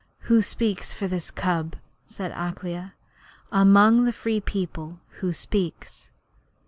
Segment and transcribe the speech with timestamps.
[0.21, 1.75] 'Who speaks for this cub?'
[2.07, 2.95] said Akela.
[3.51, 6.09] 'Among the Free People who speaks?'